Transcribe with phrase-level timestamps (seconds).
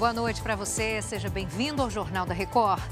[0.00, 2.82] Boa noite para você, seja bem-vindo ao Jornal da Record.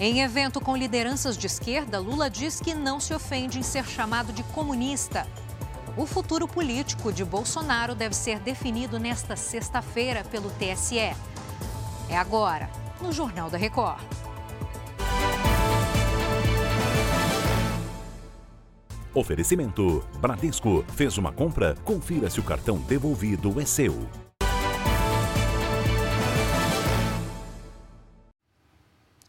[0.00, 4.32] Em evento com lideranças de esquerda, Lula diz que não se ofende em ser chamado
[4.32, 5.28] de comunista.
[5.96, 10.98] O futuro político de Bolsonaro deve ser definido nesta sexta-feira pelo TSE.
[10.98, 12.68] É agora,
[13.00, 14.02] no Jornal da Record.
[19.14, 21.76] Oferecimento: Bradesco fez uma compra?
[21.84, 24.23] Confira se o cartão devolvido é seu.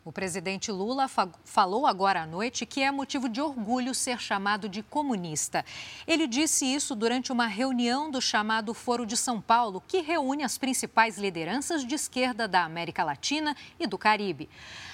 [0.06, 1.08] O presidente Lula
[1.44, 5.66] falou agora à noite que é motivo de orgulho ser chamado de comunista.
[6.06, 10.60] Ele disse isso durante uma reunião do chamado Foro de São Paulo, que reúne as
[10.60, 14.48] principais lideranças de esquerda da América Latina e do Caribe.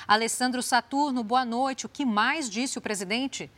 [0.07, 1.85] Alessandro Saturno, boa noite.
[1.85, 3.51] O que mais disse o presidente?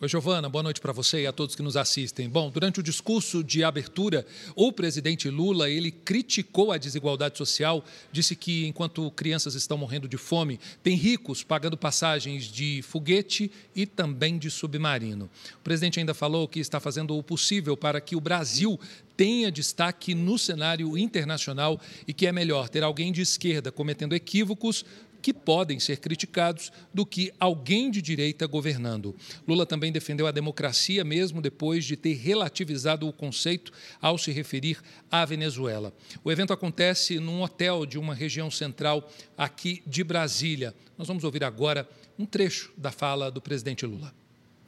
[0.00, 2.28] Oi, Giovana, boa noite para você e a todos que nos assistem.
[2.28, 8.36] Bom, durante o discurso de abertura, o presidente Lula, ele criticou a desigualdade social, disse
[8.36, 14.38] que enquanto crianças estão morrendo de fome, tem ricos pagando passagens de foguete e também
[14.38, 15.28] de submarino.
[15.56, 18.78] O presidente ainda falou que está fazendo o possível para que o Brasil
[19.16, 24.84] tenha destaque no cenário internacional e que é melhor ter alguém de esquerda cometendo equívocos
[25.20, 29.14] que podem ser criticados do que alguém de direita governando.
[29.46, 34.80] Lula também defendeu a democracia, mesmo depois de ter relativizado o conceito ao se referir
[35.10, 35.92] à Venezuela.
[36.24, 40.74] O evento acontece num hotel de uma região central aqui de Brasília.
[40.96, 41.88] Nós vamos ouvir agora
[42.18, 44.12] um trecho da fala do presidente Lula.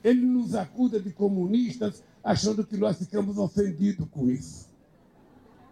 [0.02, 4.68] Ele nos acusa de comunistas, achando que nós ficamos ofendidos com isso.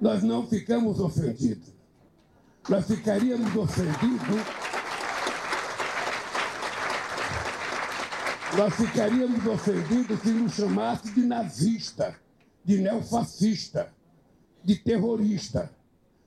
[0.01, 1.78] Nós não ficamos ofendidos.
[2.69, 4.69] Nós ficaríamos ofendidos
[8.57, 12.19] nós ficaríamos ofendidos se nos chamasse de nazista,
[12.65, 13.93] de neofascista,
[14.65, 15.71] de terrorista,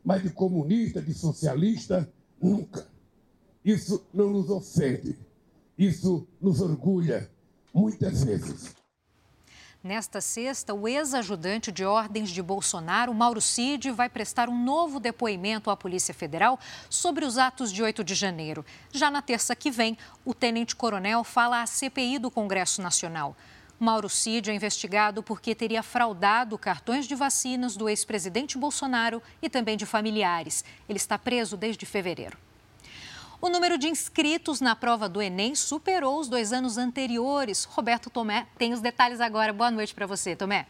[0.03, 2.09] mas de comunista, de socialista,
[2.41, 2.87] nunca.
[3.65, 5.17] Isso não nos ofende,
[5.77, 7.29] isso nos orgulha,
[7.73, 8.80] muitas vezes.
[9.83, 15.71] Nesta sexta, o ex-ajudante de ordens de Bolsonaro, Mauro Cid, vai prestar um novo depoimento
[15.71, 18.63] à Polícia Federal sobre os atos de 8 de janeiro.
[18.91, 23.35] Já na terça que vem, o tenente-coronel fala à CPI do Congresso Nacional.
[23.79, 29.75] Mauro Cid é investigado porque teria fraudado cartões de vacinas do ex-presidente Bolsonaro e também
[29.75, 30.63] de familiares.
[30.87, 32.37] Ele está preso desde fevereiro.
[33.41, 37.63] O número de inscritos na prova do Enem superou os dois anos anteriores.
[37.63, 39.51] Roberto Tomé tem os detalhes agora.
[39.51, 40.67] Boa noite para você, Tomé.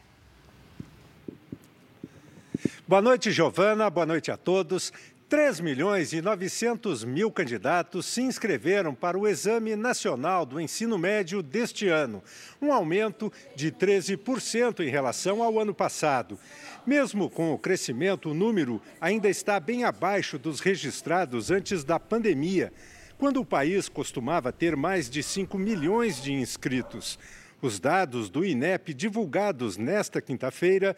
[2.87, 3.89] Boa noite, Giovana.
[3.89, 4.93] Boa noite a todos.
[5.31, 11.41] 3 milhões e 900 mil candidatos se inscreveram para o Exame Nacional do Ensino Médio
[11.41, 12.21] deste ano,
[12.61, 16.37] um aumento de 13% em relação ao ano passado.
[16.85, 22.73] Mesmo com o crescimento, o número ainda está bem abaixo dos registrados antes da pandemia,
[23.17, 27.17] quando o país costumava ter mais de 5 milhões de inscritos.
[27.61, 30.97] Os dados do INEP divulgados nesta quinta-feira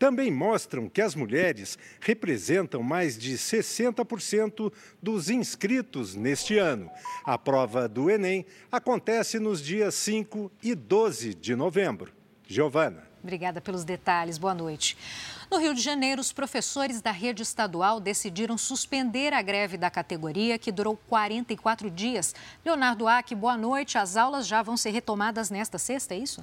[0.00, 6.90] também mostram que as mulheres representam mais de 60% dos inscritos neste ano.
[7.22, 12.14] A prova do Enem acontece nos dias 5 e 12 de novembro.
[12.48, 13.06] Giovana.
[13.22, 14.38] Obrigada pelos detalhes.
[14.38, 14.96] Boa noite.
[15.50, 20.58] No Rio de Janeiro, os professores da rede estadual decidiram suspender a greve da categoria,
[20.58, 22.34] que durou 44 dias.
[22.64, 23.98] Leonardo Aque, boa noite.
[23.98, 26.42] As aulas já vão ser retomadas nesta sexta, é isso?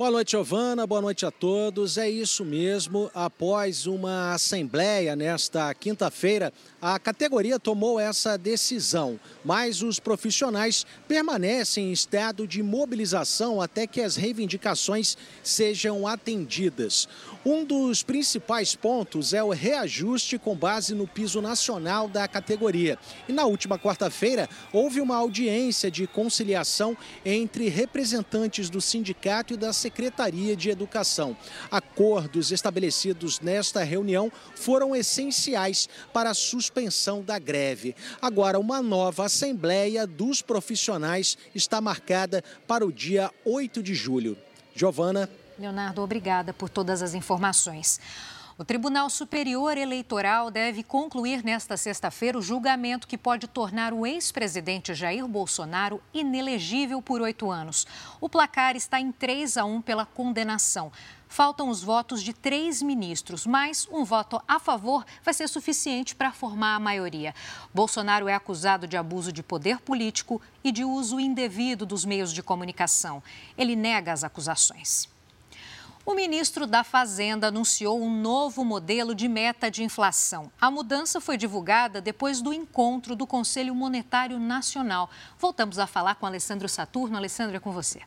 [0.00, 0.86] Boa noite, Giovana.
[0.86, 1.98] Boa noite a todos.
[1.98, 3.10] É isso mesmo.
[3.14, 11.92] Após uma assembleia nesta quinta-feira, a categoria tomou essa decisão, mas os profissionais permanecem em
[11.92, 17.06] estado de mobilização até que as reivindicações sejam atendidas.
[17.44, 22.98] Um dos principais pontos é o reajuste com base no piso nacional da categoria.
[23.28, 29.74] E na última quarta-feira, houve uma audiência de conciliação entre representantes do sindicato e da
[29.74, 29.89] Secretaria
[30.56, 31.36] de Educação.
[31.70, 37.94] Acordos estabelecidos nesta reunião foram essenciais para a suspensão da greve.
[38.22, 44.36] Agora, uma nova assembleia dos profissionais está marcada para o dia 8 de julho.
[44.74, 45.28] Giovana.
[45.58, 48.00] Leonardo, obrigada por todas as informações.
[48.60, 54.92] O Tribunal Superior Eleitoral deve concluir nesta sexta-feira o julgamento que pode tornar o ex-presidente
[54.92, 57.86] Jair Bolsonaro inelegível por oito anos.
[58.20, 60.92] O placar está em 3 a 1 pela condenação.
[61.26, 66.30] Faltam os votos de três ministros, mas um voto a favor vai ser suficiente para
[66.30, 67.34] formar a maioria.
[67.72, 72.42] Bolsonaro é acusado de abuso de poder político e de uso indevido dos meios de
[72.42, 73.22] comunicação.
[73.56, 75.08] Ele nega as acusações.
[76.10, 80.50] O ministro da Fazenda anunciou um novo modelo de meta de inflação.
[80.60, 85.08] A mudança foi divulgada depois do encontro do Conselho Monetário Nacional.
[85.38, 87.16] Voltamos a falar com Alessandro Saturno.
[87.16, 88.00] Alessandro, é com você.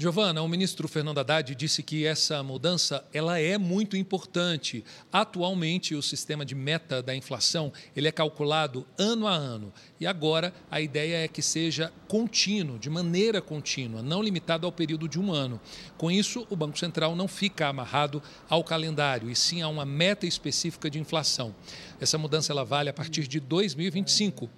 [0.00, 4.84] Giovana, o ministro Fernando Haddad disse que essa mudança ela é muito importante.
[5.12, 9.72] Atualmente, o sistema de meta da inflação ele é calculado ano a ano.
[9.98, 15.08] E agora a ideia é que seja contínuo, de maneira contínua, não limitado ao período
[15.08, 15.60] de um ano.
[15.96, 20.28] Com isso, o Banco Central não fica amarrado ao calendário, e sim a uma meta
[20.28, 21.52] específica de inflação.
[22.00, 24.48] Essa mudança ela vale a partir de 2025.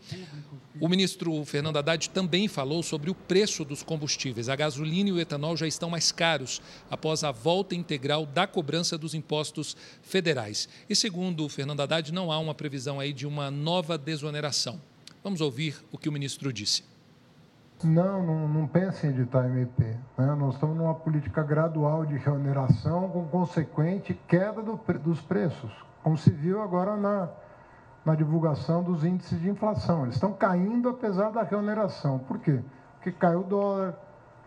[0.81, 4.49] O ministro Fernando Haddad também falou sobre o preço dos combustíveis.
[4.49, 8.97] A gasolina e o etanol já estão mais caros após a volta integral da cobrança
[8.97, 10.71] dos impostos federais.
[10.89, 14.81] E segundo o Fernando Haddad, não há uma previsão aí de uma nova desoneração.
[15.23, 16.83] Vamos ouvir o que o ministro disse.
[17.85, 19.85] Não, não, não em editar MP.
[20.17, 20.35] Né?
[20.35, 25.71] Nós estamos numa política gradual de reoneração com consequente queda do, dos preços,
[26.03, 27.29] como se viu agora na,
[28.05, 30.03] na divulgação dos índices de inflação.
[30.03, 32.19] Eles estão caindo apesar da reoneração.
[32.19, 32.61] Por quê?
[32.95, 33.95] Porque cai o dólar,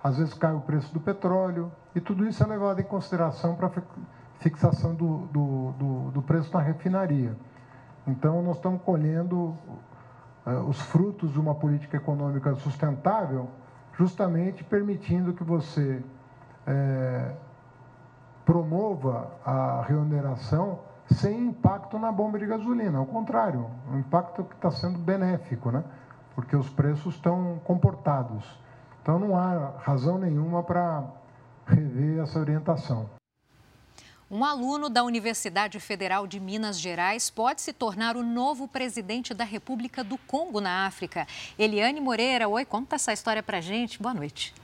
[0.04, 3.72] às vezes cai o preço do petróleo, e tudo isso é levado em consideração para
[4.40, 7.36] fixação do, do, do, do, preço na refinaria.
[8.06, 9.58] Então, nós estamos colhendo
[10.46, 13.50] uh, os frutos de uma política econômica sustentável,
[13.94, 16.04] justamente permitindo que você
[16.68, 17.36] uh,
[18.44, 20.80] promova a reoneração
[21.12, 22.98] sem impacto na bomba de gasolina.
[22.98, 25.84] Ao contrário, um impacto que está sendo benéfico, né?
[26.36, 28.44] porque os preços estão comportados.
[29.02, 31.04] Então não há razão nenhuma para
[31.66, 33.10] rever essa orientação.
[34.32, 39.44] Um aluno da Universidade Federal de Minas Gerais pode se tornar o novo presidente da
[39.44, 41.28] República do Congo na África.
[41.60, 44.02] Eliane Moreira, oi, conta essa história para gente.
[44.02, 44.56] Boa noite.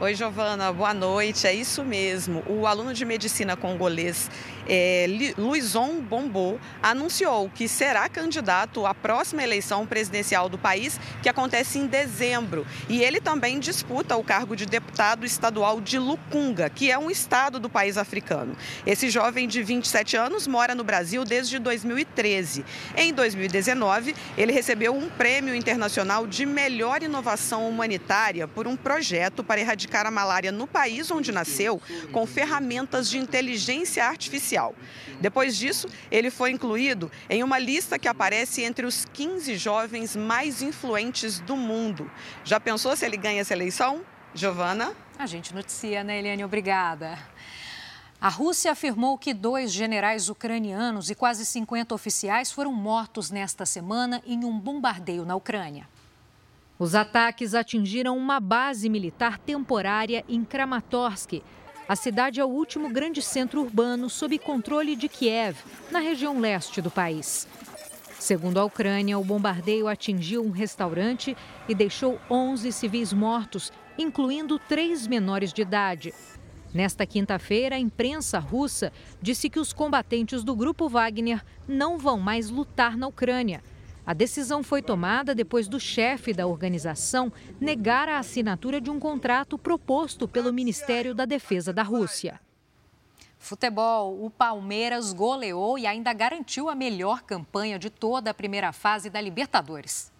[0.00, 1.44] Oi, Giovana, boa noite.
[1.44, 2.44] É isso mesmo.
[2.46, 4.30] O aluno de medicina congolês
[4.68, 5.06] é,
[5.36, 11.88] Luizon Bombo anunciou que será candidato à próxima eleição presidencial do país, que acontece em
[11.88, 12.64] dezembro.
[12.88, 17.58] E ele também disputa o cargo de deputado estadual de Lukunga, que é um estado
[17.58, 18.56] do país africano.
[18.86, 22.64] Esse jovem de 27 anos mora no Brasil desde 2013.
[22.96, 29.60] Em 2019, ele recebeu um prêmio internacional de melhor inovação humanitária por um projeto para
[29.60, 31.80] erradicar erradicar a malária no país onde nasceu
[32.12, 34.74] com ferramentas de inteligência artificial.
[35.20, 40.62] Depois disso, ele foi incluído em uma lista que aparece entre os 15 jovens mais
[40.62, 42.10] influentes do mundo.
[42.44, 44.02] Já pensou se ele ganha essa eleição?
[44.34, 44.94] Giovana?
[45.18, 46.44] A gente noticia, né, Eliane?
[46.44, 47.18] Obrigada.
[48.20, 54.20] A Rússia afirmou que dois generais ucranianos e quase 50 oficiais foram mortos nesta semana
[54.26, 55.88] em um bombardeio na Ucrânia.
[56.78, 61.42] Os ataques atingiram uma base militar temporária em Kramatorsk.
[61.88, 65.56] A cidade é o último grande centro urbano sob controle de Kiev,
[65.90, 67.48] na região leste do país.
[68.20, 71.36] Segundo a Ucrânia, o bombardeio atingiu um restaurante
[71.68, 76.14] e deixou 11 civis mortos, incluindo três menores de idade.
[76.72, 82.50] Nesta quinta-feira, a imprensa russa disse que os combatentes do grupo Wagner não vão mais
[82.50, 83.64] lutar na Ucrânia
[84.08, 87.30] a decisão foi tomada depois do chefe da organização
[87.60, 92.40] negar a assinatura de um contrato proposto pelo Ministério da Defesa da Rússia.
[93.38, 99.10] Futebol, o Palmeiras goleou e ainda garantiu a melhor campanha de toda a primeira fase
[99.10, 100.10] da Libertadores.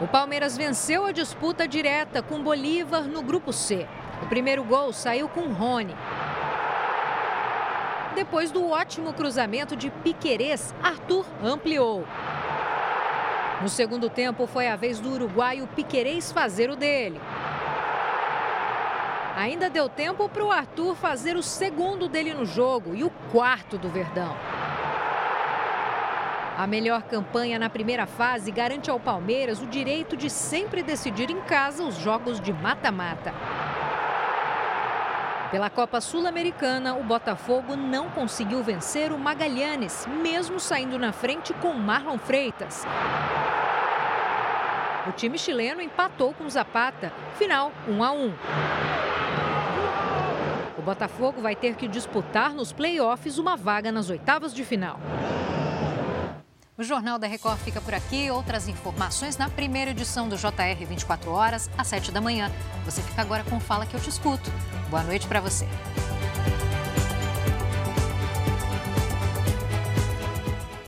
[0.00, 3.88] O Palmeiras venceu a disputa direta com Bolívar no grupo C.
[4.22, 5.96] O primeiro gol saiu com Rony.
[8.14, 12.06] Depois do ótimo cruzamento de Piquerez, Arthur ampliou.
[13.60, 17.20] No segundo tempo, foi a vez do uruguaio Piquerez fazer o dele.
[19.36, 23.78] Ainda deu tempo para o Arthur fazer o segundo dele no jogo e o quarto
[23.78, 24.36] do Verdão.
[26.56, 31.40] A melhor campanha na primeira fase garante ao Palmeiras o direito de sempre decidir em
[31.42, 33.32] casa os jogos de mata-mata.
[35.52, 41.72] Pela Copa Sul-Americana, o Botafogo não conseguiu vencer o Magalhães, mesmo saindo na frente com
[41.74, 42.84] Marlon Freitas.
[45.08, 48.34] O time chileno empatou com Zapata, final 1 a 1.
[50.76, 55.00] O Botafogo vai ter que disputar nos playoffs uma vaga nas oitavas de final.
[56.76, 58.30] O Jornal da Record fica por aqui.
[58.30, 62.52] Outras informações na primeira edição do JR 24 horas, às 7 da manhã.
[62.84, 64.50] Você fica agora com Fala que eu te escuto.
[64.90, 65.66] Boa noite para você.